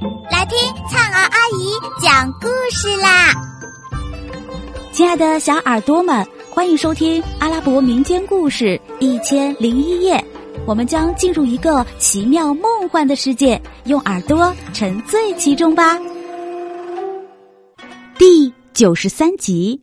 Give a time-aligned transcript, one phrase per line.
[0.00, 0.56] 来听
[0.88, 3.34] 灿儿阿姨讲故事啦！
[4.92, 10.24] 亲爱的小耳朵们，欢迎收听阿拉伯民间故事一千零一夜。
[10.66, 15.98] 我们将进入一个奇妙梦幻的世界，用耳朵沉醉其中吧。
[18.16, 19.78] 第九十三集，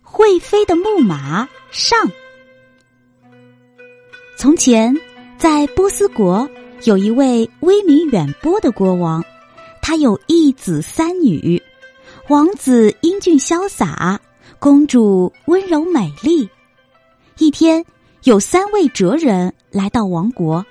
[0.00, 1.98] 会飞的木马上。
[4.36, 4.94] 从前，
[5.36, 6.48] 在波斯国
[6.84, 9.24] 有一位威名远播的国王，
[9.88, 11.62] 他有一子三女，
[12.28, 14.20] 王子英俊潇洒，
[14.58, 16.50] 公主温柔美丽。
[17.38, 17.84] 一天，
[18.24, 20.66] 有三位哲人来到王国，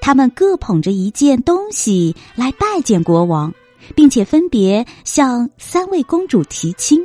[0.00, 3.54] 他们各捧着一件东西来拜见国王，
[3.94, 7.00] 并且分别向三位公主提亲。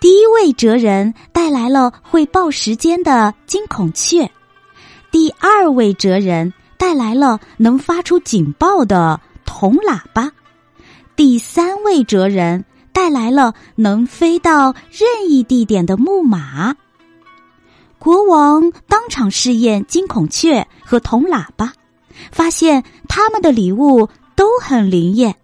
[0.00, 4.28] 第一位哲人带来了会报时间的金孔雀。
[5.12, 10.32] 第二位哲人带来了能发出警报的铜喇叭，
[11.16, 16.74] 第三位哲人带来了能飞到任意地点的木马。
[17.98, 21.72] 国王当场试验金孔雀和铜喇叭，
[22.30, 25.36] 发现他们的礼物都很灵验。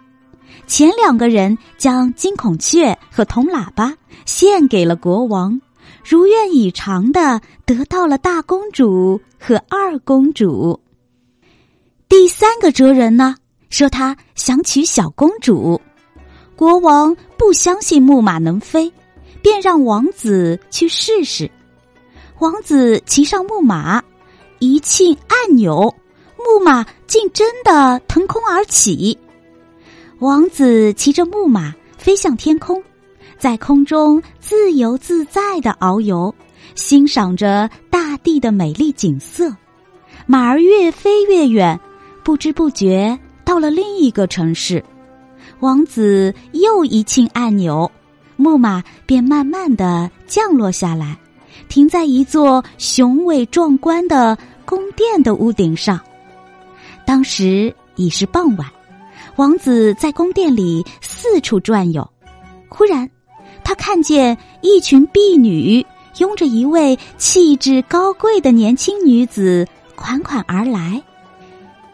[0.67, 3.95] 前两个人将金孔雀和铜喇叭
[4.27, 5.61] 献给了国王。
[6.05, 10.81] 如愿以偿的得到了大公主和二公主。
[12.09, 13.37] 第三个哲人呢，
[13.71, 15.81] 说他想娶小公主。
[16.55, 18.93] 国王不相信木马能飞，
[19.41, 21.51] 便让王子去试试。
[22.41, 24.03] 王子骑上木马，
[24.59, 25.95] 一庆按钮，
[26.37, 29.17] 木马竟真的腾空而起。
[30.19, 32.83] 王子骑着木马飞向天空。
[33.39, 36.35] 在空中自由自在的遨游，
[36.75, 39.51] 欣赏着大地的美丽景色。
[40.27, 41.81] 马儿越飞越远，
[42.23, 43.19] 不知不觉
[43.51, 44.85] 到了另一个城市。
[45.59, 47.91] 王子又一庆按钮，
[48.37, 51.19] 木马便慢慢的降落下来，
[51.69, 55.99] 停在一座雄伟壮观的宫殿的屋顶上。
[57.05, 58.69] 当时已是傍晚，
[59.35, 62.09] 王子在宫殿里四处转悠，
[62.69, 63.11] 忽然。
[63.65, 65.85] 他看见一群婢女
[66.19, 71.03] 拥着一位气质高贵的年轻女子款款而来。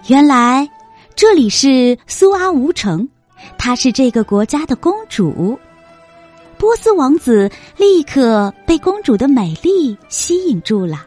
[0.08, 0.69] 原来
[1.16, 3.09] 这里是苏阿吴城，
[3.56, 5.59] 她是这个国家的公主。
[6.59, 11.06] 波斯王子立刻被公主的美丽吸引住了，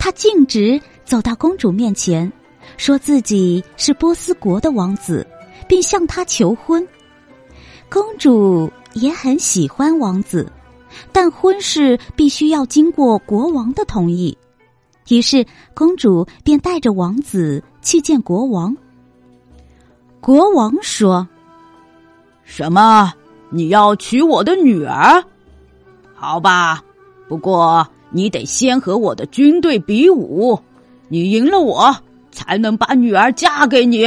[0.00, 2.30] 他径直走到公主面前，
[2.76, 5.24] 说自己是波斯国的王子，
[5.68, 6.86] 并向她求婚。
[7.88, 8.68] 公主。
[8.94, 10.50] 也很喜欢王子，
[11.12, 14.34] 但婚事必须要经过国王的同意。
[15.10, 18.74] 于是公主便带着王子去见国王。
[20.26, 21.28] 国王说
[22.42, 23.12] ：“什么？
[23.48, 25.22] 你要娶我的女儿？
[26.16, 26.82] 好吧，
[27.28, 30.58] 不过你得先和我的军队比武，
[31.06, 31.96] 你赢了我
[32.32, 34.04] 才能把女儿嫁给你。”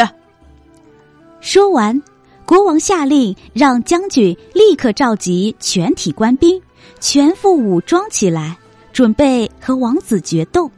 [1.39, 2.03] 说完。
[2.45, 6.61] 国王下令让将军立刻召集全体官兵，
[6.99, 8.57] 全副武装起来，
[8.91, 10.69] 准备和王子决斗。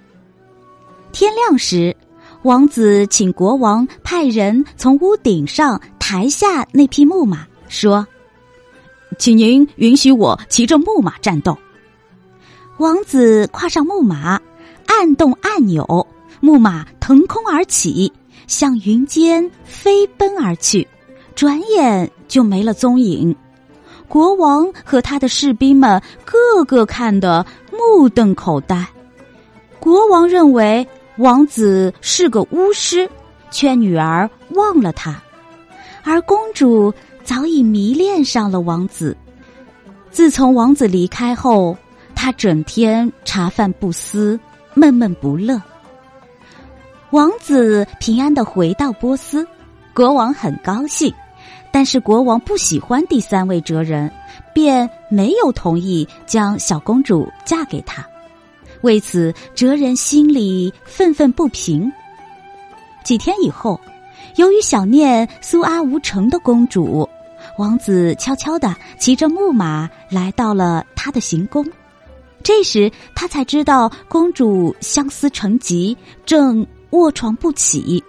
[1.12, 1.96] 天亮时，
[2.44, 8.06] 王子请国王派人从屋顶上抬下那匹木马，说
[9.20, 11.56] ：“请您允许我骑着木马战斗。”
[12.80, 14.42] 王子跨上木马，
[14.88, 16.08] 按动按钮，
[16.40, 18.12] 木马腾空而起，
[18.48, 20.88] 向云间飞奔而去。
[21.36, 23.36] 转眼就没了踪影，
[24.08, 28.86] 国王和他的士兵们个个看得目瞪口呆。
[29.80, 30.86] 国王认为
[31.22, 33.08] 王子是个巫师，
[33.52, 35.22] 劝女儿忘了他，
[36.04, 36.92] 而公主
[37.24, 39.16] 早已迷恋上了王子。
[40.10, 41.78] 自从王子离开后，
[42.16, 44.40] 她整天茶饭不思，
[44.74, 45.62] 闷闷不乐。
[47.12, 49.46] 王子平安的回到波斯，
[49.94, 51.14] 国王很高兴。
[51.72, 54.12] 但是国王不喜欢第三位哲人，
[54.56, 58.04] 便没有同意将小公主嫁给他。
[58.82, 61.92] 为此，哲人心里愤愤不平。
[63.04, 63.80] 几天以后，
[64.36, 67.08] 由于想念苏阿无城的公主，
[67.58, 71.66] 王子悄悄的骑着木马来到了他的行宫。
[72.44, 75.96] 这时，他才知道公主相思成疾，
[76.26, 78.04] 正卧床不起。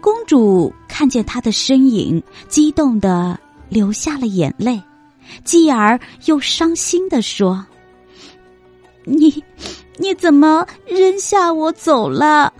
[0.00, 3.38] 公主看见他的身影，激动的
[3.68, 4.82] 流下了眼泪，
[5.44, 7.64] 继而又伤心的说
[9.08, 9.42] ：“你，
[9.96, 12.52] 你怎么扔下我走了？”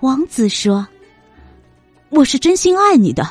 [0.00, 0.86] 王子说
[2.10, 3.28] ：“我是真心爱你的。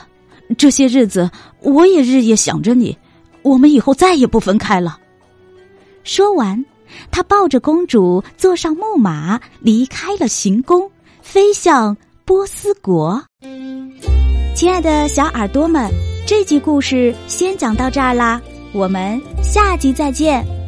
[0.58, 1.30] 这些日子，
[1.62, 2.98] 我也日夜想着你。
[3.42, 5.00] 我们以后再也不分开了。
[6.04, 6.64] 说完，
[7.12, 10.90] 他抱着公主坐上木马，离开了行宫，
[11.22, 11.96] 飞向
[12.26, 13.24] 波斯国。
[14.56, 15.90] 亲爱的小耳朵们，
[16.28, 18.42] 这集故事先讲到这儿啦，
[18.74, 20.59] 我们下集再见。